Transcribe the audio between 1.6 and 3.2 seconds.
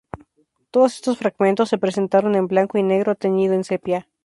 se presentaron en blanco y negro